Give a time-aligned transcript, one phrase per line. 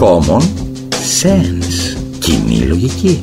[0.00, 0.42] Common
[1.22, 1.96] sense.
[2.18, 3.20] Κοινή λογική.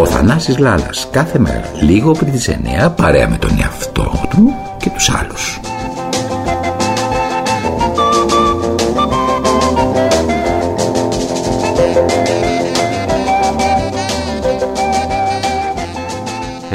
[0.00, 4.90] Ο Θανάσης Λάλας κάθε μέρα λίγο πριν τις 9 παρέα με τον εαυτό του και
[4.90, 5.60] τους άλλους.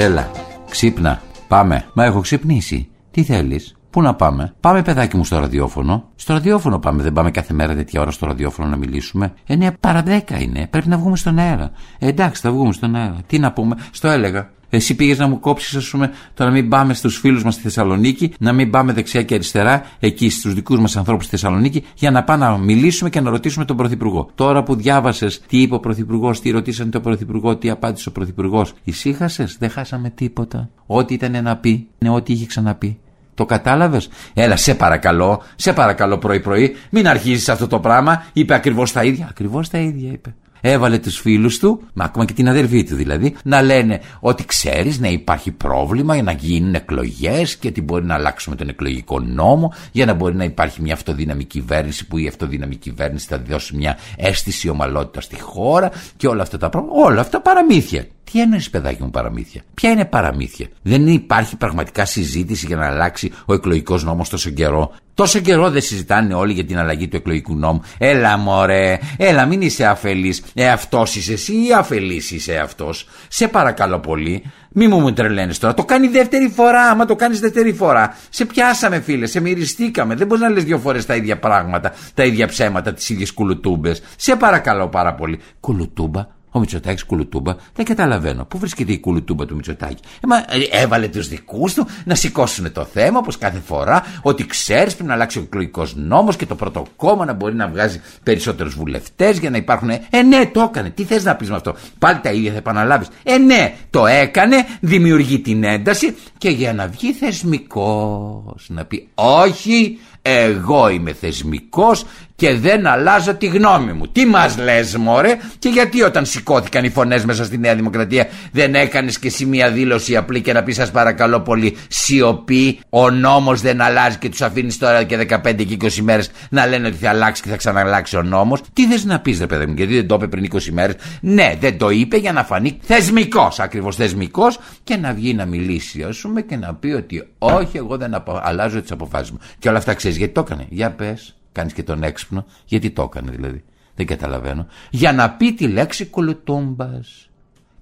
[0.02, 0.32] Έλα,
[0.70, 1.86] ξύπνα, πάμε.
[1.94, 2.90] Μα έχω ξυπνήσει.
[3.12, 6.10] Τι θέλεις; Πού να πάμε; Πάμε, παιδάκι μου, στο ραδιόφωνο.
[6.16, 7.04] Στο ραδιόφωνο πάμε.
[7.04, 9.34] Δεν πάμε κάθε μέρα τέτοια ώρα στο ραδιόφωνο να μιλήσουμε.
[9.46, 10.68] Εννέα παρά δέκα είναι.
[10.70, 11.72] Πρέπει να βγούμε στον αέρα.
[12.00, 13.18] Ε, εντάξει, θα βγούμε στον αέρα.
[13.28, 14.50] Τι να πούμε; Στο έλεγα.
[14.74, 17.64] Εσύ πήγες να μου κόψεις, ας πούμε, το να μην πάμε στους φίλους μας στη
[17.64, 22.12] Θεσσαλονίκη, να μην πάμε δεξιά και αριστερά, εκεί στους δικούς μας ανθρώπους στη Θεσσαλονίκη, για
[22.12, 24.30] να πάμε να μιλήσουμε και να ρωτήσουμε τον Πρωθυπουργό.
[24.36, 28.74] Τώρα που διάβασες τι είπε ο Πρωθυπουργός, τι ρωτήσαν τον Πρωθυπουργό, τι απάντησε ο Πρωθυπουργός,
[28.84, 30.70] ησύχασες, δεν χάσαμε τίποτα.
[30.86, 33.00] Ό,τι ήταν να πει, είναι ό,τι είχε ξαναπεί.
[33.34, 38.26] Το κατάλαβες; Έλα, σε παρακαλώ, σε παρακαλώ πρωί-πρωί, μην αρχίζεις αυτό το πράγμα.
[38.34, 39.28] Είπε ακριβώς τα ίδια.
[39.30, 40.36] Ακριβώς τα ίδια είπε.
[40.62, 45.00] Έβαλε τους φίλους του, μα ακόμα και την αδερφή του δηλαδή, να λένε ότι ξέρεις
[45.00, 49.74] να υπάρχει πρόβλημα για να γίνουν εκλογές και ότι μπορεί να αλλάξουμε τον εκλογικό νόμο
[49.92, 53.98] για να μπορεί να υπάρχει μια αυτοδύναμη κυβέρνηση που η αυτοδύναμη κυβέρνηση θα δώσει μια
[54.18, 56.96] αίσθηση ομαλότητας στη χώρα και όλα αυτά τα πράγματα.
[57.06, 58.06] Όλα αυτά παραμύθια.
[58.32, 63.32] Τι εννοείς, παιδάκι μου, παραμύθια; Ποια είναι παραμύθια; Δεν υπάρχει πραγματικά συζήτηση για να αλλάξει
[63.46, 64.92] ο εκλογικός νόμος τόσο καιρό.
[65.14, 67.82] Τόσο καιρό δεν συζητάνε όλοι για την αλλαγή του εκλογικού νόμου.
[67.98, 70.44] Έλα, μωρέ, έλα, μην είσαι αφελής.
[70.54, 74.44] Εαυτό είσαι εσύ ή αφελής είσαι αυτός; Σε παρακαλώ πολύ.
[74.74, 75.74] Μη μου μου τρελαίνεις τώρα.
[75.74, 76.82] Το κάνει δεύτερη φορά.
[76.82, 78.16] Άμα το κάνεις δεύτερη φορά.
[78.30, 79.26] Σε πιάσαμε, φίλε.
[79.26, 80.16] Σε μυριστήκαμε.
[80.16, 84.02] Δεν μπορείς να λες δύο φορές τα ίδια πράγματα, τα ίδια ψέματα, τις ίδιες κουλουτούμπες.
[84.16, 85.40] Σε παρακαλώ πάρα πολύ.
[85.60, 88.46] Κουλουτούμπα; Ο Μητσοτάκης κουλουτούμπα, δεν καταλαβαίνω.
[88.46, 92.72] Πού βρίσκεται η κουλουτούμπα του Μητσοτάκη; Ε, μα, ε, έβαλε τους δικούς του να σηκώσουν
[92.72, 96.56] το θέμα, όπως κάθε φορά, ότι ξέρεις πρέπει να αλλάξει ο εκλογικός νόμος και το
[96.56, 99.90] πρώτο κόμμα να μπορεί να βγάζει περισσότερους βουλευτές για να υπάρχουν.
[99.90, 100.90] Ε, ναι, το έκανε.
[100.90, 103.08] Τι θες να πεις με αυτό; Πάλι τα ίδια θα επαναλάβεις.
[103.24, 110.00] Ε, ναι, το έκανε, δημιουργεί την ένταση και για να βγει θεσμικός να πει όχι,
[110.22, 112.06] εγώ είμαι θεσμικός
[112.42, 114.08] και δεν αλλάζω τη γνώμη μου.
[114.08, 118.76] Τι μας λες μωρέ; Και γιατί όταν σηκώθηκαν οι φωνές μέσα στη Νέα Δημοκρατία δεν
[118.76, 123.62] έκανες και εσύ μια δήλωση απλή και να πεις σας παρακαλώ πολύ σιωπή ο νόμος
[123.62, 127.10] δεν αλλάζει και τους αφήνεις τώρα και 15 και 20 μέρες να λένε ότι θα
[127.10, 128.62] αλλάξει και θα ξαναλλάξει ο νόμος.
[128.74, 131.56] Τι θες να πεις ρε παιδί μου γιατί δεν το είπε πριν 20 μέρες; Ναι
[131.60, 136.18] δεν το είπε για να φανεί θεσμικός ακριβώς θεσμικός και να βγει να μιλήσει ας
[136.18, 139.38] πούμε και να πει ότι όχι εγώ δεν αλλάζω τις αποφάσεις μου.
[139.60, 140.66] Και όλα αυτά ξέρεις γιατί το έκανε.
[140.70, 141.36] Για πες.
[141.52, 142.46] Κάνεις και τον έξυπνο.
[142.66, 143.64] Γιατί το έκανε δηλαδή.
[143.96, 144.68] Δεν καταλαβαίνω.
[144.90, 147.30] Για να πει τη λέξη κολοτούμπας.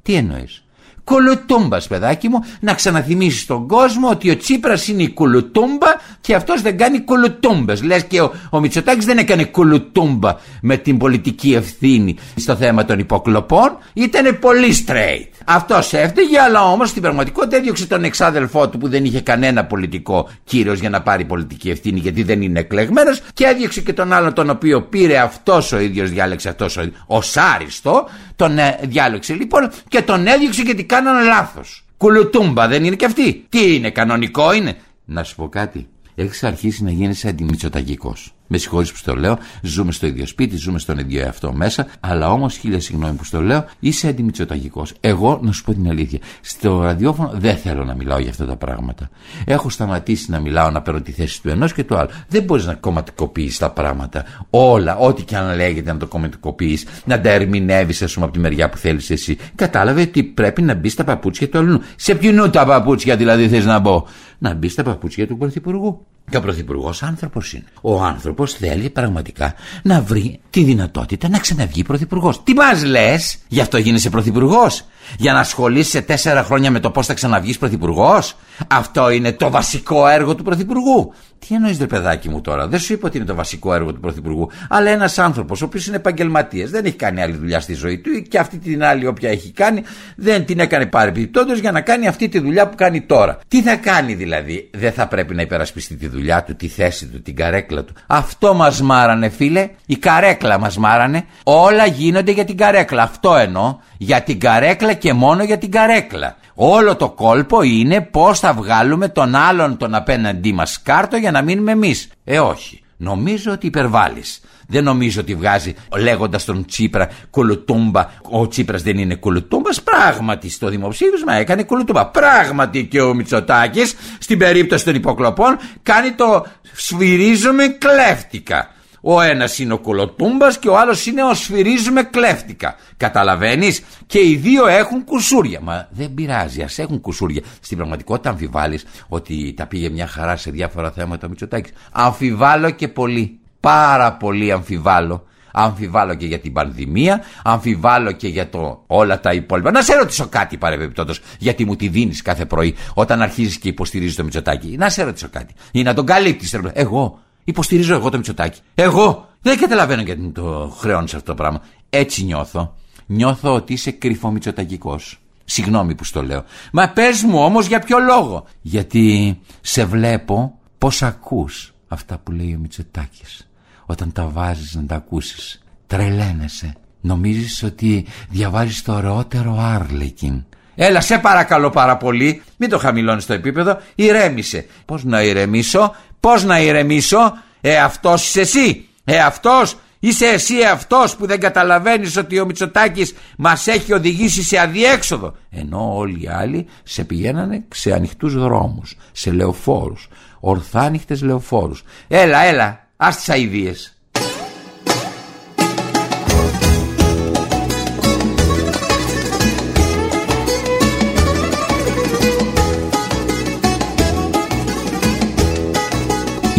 [0.02, 0.64] Τι εννοείς;
[1.04, 5.88] Κολοτούμπας, παιδάκι μου, να ξαναθυμίσεις τον κόσμο ότι ο Τσίπρας είναι η κολοτούμπα
[6.22, 7.84] και αυτός δεν κάνει κολοτούμπες.
[7.84, 13.00] Λες και ο, ο Μητσοτάκης δεν έκανε κολοτούμπα με την πολιτική ευθύνη στο θέμα των
[13.00, 13.78] υποκλοπών.
[13.94, 15.39] Ήταν πολύ straight.
[15.52, 20.30] Αυτό έφταιγε, αλλά όμως στην πραγματικότητα έδιωξε τον εξάδελφό του που δεν είχε κανένα πολιτικό
[20.44, 24.34] κύριο για να πάρει πολιτική ευθύνη γιατί δεν είναι εκλεγμένος και έδιωξε και τον άλλον
[24.34, 29.70] τον οποίο πήρε αυτός ο ίδιος, διάλεξε αυτός ο, ο Σάριστο, τον ε, διάλεξε λοιπόν
[29.88, 31.86] και τον έδιωξε γιατί κάνανε λάθος.
[31.98, 33.46] Κουλουτούμπα δεν είναι και αυτή.
[33.50, 34.78] Τι είναι, κανονικό είναι.
[35.06, 35.88] Να σου πω κάτι.
[36.16, 38.34] Έχεις αρχίσει να γίνεσαι αντιμητσοταγικός.
[38.52, 42.32] Με συγχωρείς που το λέω, ζούμε στο ίδιο σπίτι, ζούμε στον ίδιο εαυτό μέσα, αλλά
[42.32, 44.94] όμως χίλια συγγνώμη που το λέω, είσαι αντιμητσοταγικός.
[45.00, 48.56] Εγώ, να σου πω την αλήθεια, στο ραδιόφωνο δεν θέλω να μιλάω για αυτά τα
[48.56, 49.10] πράγματα.
[49.46, 52.10] Έχω σταματήσει να μιλάω, να παίρνω τη θέση του ενός και του άλλου.
[52.28, 54.24] Δεν μπορείς να κομματικοποιήσει τα πράγματα.
[54.50, 58.40] Όλα, ό,τι και αν λέγεται να το κομματικοποιείς, να τα ερμηνεύεις, ας πούμε, από τη
[58.40, 59.38] μεριά που θέλεις εσύ.
[59.56, 61.82] Κατάλαβε ότι πρέπει να μπεις στα παπούτσια του αλλού.
[61.96, 64.06] Σε ποιον τα παπούτσια δηλαδή θες να μπω;
[64.38, 66.06] Να μπεις στα παπούτσια του Πρωθυπουργού.
[66.30, 67.66] Και ο Πρωθυπουργός άνθρωπος είναι.
[67.82, 69.54] Ο άνθρωπος θέλει πραγματικά
[69.84, 72.44] να βρει τη δυνατότητα να ξαναβγεί Πρωθυπουργός.
[72.44, 74.86] Τι μας λες, γι' αυτό γίνεσαι Πρωθυπουργός.
[75.18, 78.36] Για να ασχολείσαι τέσσερα χρόνια με το πώς θα ξαναβγείς Πρωθυπουργός.
[78.68, 81.14] Αυτό είναι το βασικό έργο του Πρωθυπουργού.
[81.48, 84.00] Τι εννοείς, ρε παιδάκι μου τώρα, δεν σου είπα ότι είναι το βασικό έργο του
[84.00, 84.50] Πρωθυπουργού.
[84.70, 88.22] Αλλά ένας άνθρωπος, ο οποίος είναι επαγγελματίας, δεν έχει κάνει άλλη δουλειά στη ζωή του
[88.28, 89.84] και αυτή την άλλη, όποια έχει κάνει,
[90.16, 93.40] δεν την έκανε παρεμπιπτόντως για να κάνει αυτή τη δουλειά που κάνει τώρα.
[93.48, 97.22] Τι θα κάνει δηλαδή, δεν θα πρέπει να υπερασπιστεί τη δουλειά του, τη θέση του,
[97.22, 97.94] την καρέκλα του.
[98.08, 101.24] Αυτό μας μάρανε, φίλε, η καρέκλα μας μάρανε.
[101.44, 103.04] Όλα γίνονται για την καρέκλα.
[103.04, 103.78] Αυτό εννοώ.
[104.02, 106.38] Για την καρέκλα και μόνο για την καρέκλα.
[106.54, 111.42] Όλο το κόλπο είναι πώς θα βγάλουμε τον άλλον τον απέναντί μας κάρτο για να
[111.42, 112.10] μείνουμε εμείς.
[112.24, 114.42] Ε όχι, νομίζω ότι υπερβάλλεις.
[114.72, 118.10] Δεν νομίζω ότι βγάζει λέγοντας τον Τσίπρα κολοτούμπα.
[118.22, 119.82] Ο Τσίπρας δεν είναι κολοτούμπας.
[119.82, 122.08] Πράγματι στο δημοψήφισμα έκανε κολοτούμπα.
[122.08, 128.70] Πράγματι και ο Μητσοτάκης στην περίπτωση των υποκλοπών κάνει το σφυρίζομαι κλέφτηκα.
[129.02, 132.76] Ο ένας είναι ο κολοτούμπας και ο άλλος είναι ο σφυρίζουμε κλέφτηκα.
[132.98, 135.60] Καταλαβαίνεις, και οι δύο έχουν κουσούρια.
[135.62, 137.42] Μα δεν πειράζει, ας έχουν κουσούρια.
[137.62, 141.72] Στην πραγματικότητα αμφιβάλλεις ότι τα πήγε μια χαρά σε διάφορα θέματα ο Μητσοτάκης.
[141.92, 143.40] Αμφιβάλλω και πολύ.
[143.60, 145.24] Πάρα πολύ αμφιβάλλω.
[145.52, 149.72] Αμφιβάλλω και για την πανδημία, αμφιβάλλω και για το όλα τα υπόλοιπα.
[149.72, 154.16] Να σε ρωτήσω κάτι παρεμπιπτόντως, γιατί μου τη δίνεις κάθε πρωί όταν αρχίζεις και υποστηρίζεις
[154.16, 154.76] το Μητσοτάκι.
[154.78, 155.54] Να σε ρωτήσω κάτι.
[155.72, 156.60] Ή να τον καλύπτεις.
[156.74, 157.20] Εγώ
[157.50, 158.60] Υποστηρίζω εγώ το Μητσοτάκι.
[158.76, 161.62] Εγώ δεν καταλαβαίνω γιατί το χρεώνεις αυτό το πράγμα.
[161.90, 162.76] Έτσι νιώθω.
[163.06, 165.00] Νιώθω ότι είσαι κρυφό Μητσοτακικό.
[165.46, 166.44] Συγγνώμη που στο λέω.
[166.72, 168.46] Μα πες μου όμως για ποιο λόγο.
[168.62, 173.48] Γιατί σε βλέπω πώ ακούς αυτά που λέει ο Μητσοτάκης.
[173.86, 175.64] Όταν τα βάζεις να τα ακούσεις.
[175.88, 176.76] Τρελαίνεσαι.
[177.02, 180.44] Νομίζεις ότι διαβάζεις το ωραιότερο Άρλεκιν.
[180.82, 186.44] Έλα σε παρακαλώ πάρα πολύ Μην το χαμηλώνεις το επίπεδο Ηρέμησε Πώς να ηρεμήσω; Πώς
[186.44, 192.40] να ηρεμήσω, ε αυτός είσαι εσύ, ε αυτός Είσαι εσύ αυτός που δεν καταλαβαίνεις ότι
[192.40, 195.36] ο Μητσοτάκης μας έχει οδηγήσει σε αδιέξοδο.
[195.50, 200.08] Ενώ όλοι οι άλλοι σε πηγαίνανε σε ανοιχτούς δρόμους, σε λεωφόρους,
[200.40, 201.84] ορθάνυχτες λεωφόρους.
[202.08, 203.99] Έλα, έλα, ας τις αηδίες.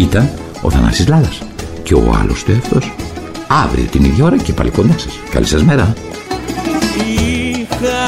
[0.00, 0.30] Ήταν
[0.62, 1.38] ο Θανάσης Λάλας
[1.82, 2.92] και ο άλλος του εαυτός.
[3.48, 5.18] Αύριο την ίδια ώρα και πάλι κοντά σας.
[5.30, 5.94] Καλή σας μέρα.
[7.08, 8.00] Είχα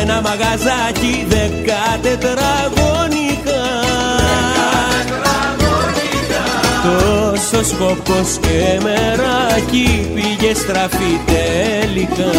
[0.00, 3.68] ένα μαγαζάκι δέκα τετραγωνικά
[6.82, 12.30] Τόσος σκοπός και μεράκι πήγε στραφή τελικά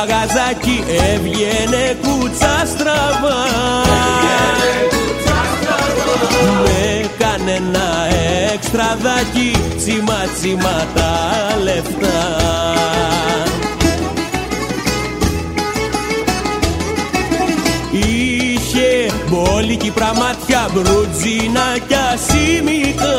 [0.00, 3.40] μαγαζάκι έβγαινε κούτσα στραβά
[6.62, 8.06] Με κανένα
[8.54, 11.12] εξτραδάκι τσιμα τσιμα τα
[11.62, 12.50] λεφτά.
[17.92, 23.16] Είχε μπόλικη πραμάτια μπρουτζίνα κι ασήμικα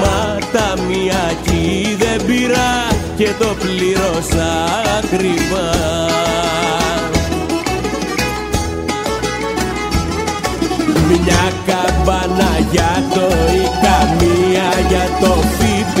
[0.00, 1.30] Μα τα μία
[1.98, 4.52] δεν πειρά και το πλήρωσα
[4.98, 5.70] ακριβά
[11.10, 16.00] Μια καμπάνα για το ΙΚΑ, μία για το ΦΠΑ.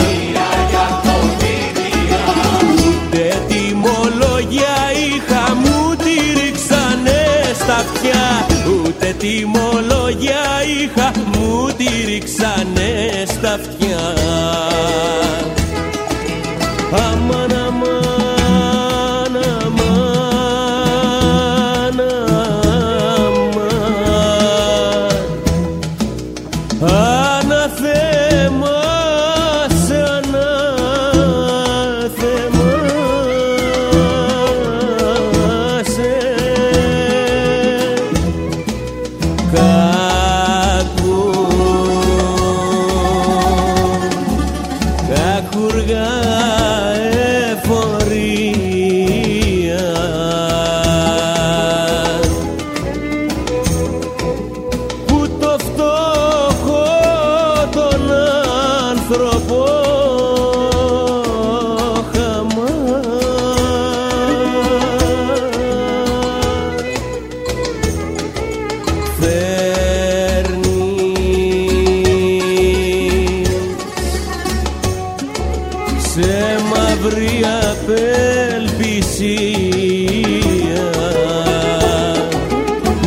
[0.00, 2.48] Μία για το ΦΠΑ.
[2.86, 4.76] Ούτε τιμολόγια
[5.08, 7.20] είχα, μου τη ρίξανε
[7.54, 8.46] στα αυτιά.
[8.72, 10.44] Ούτε τιμολόγια
[10.82, 14.37] είχα, μου τη ρίξανε στα αυτιά
[76.20, 78.10] σε μαύρη απελπισία.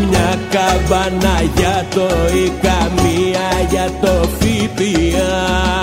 [0.10, 5.80] Μια καμπάνα για το ή καμία για το ΦΠΑ.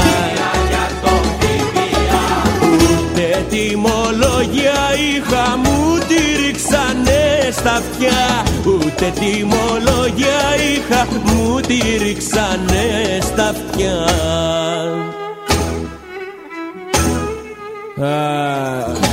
[2.63, 4.81] Ούτε τιμολογία
[5.15, 8.43] είχα μου τη ρίξανε στα αυτιά.
[8.67, 10.43] Ούτε τιμολογία
[10.75, 13.97] είχα μου τη ρίξανε στα αυτιά.
[18.01, 19.08] Ah,